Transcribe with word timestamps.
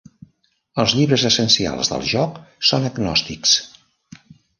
Els 0.83 0.93
llibres 0.99 1.25
essencials 1.29 1.91
del 1.91 2.05
joc 2.13 2.39
són 2.71 2.87
agnòstics. 2.91 3.53